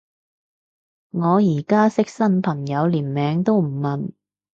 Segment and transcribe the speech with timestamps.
[1.11, 4.13] 我而家識新朋友連名都唔問